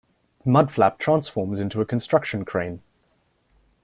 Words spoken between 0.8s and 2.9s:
transforms into a construction crane.